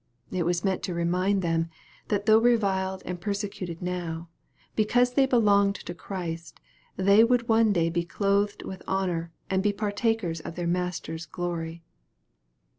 [0.31, 1.69] It was meant to remind them,
[2.07, 4.29] that though reviled and persecuted now,
[4.75, 6.59] because they belonged to Christ,
[6.97, 11.83] they would one day be clothed with honor, and be partakers of their Master's glory.